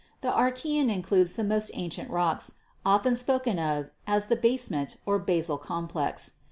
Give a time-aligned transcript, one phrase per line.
[0.21, 5.59] The Archaean includes the most ancient rocks, often spoken of as the 'basement, or basal
[5.59, 6.31] complex.'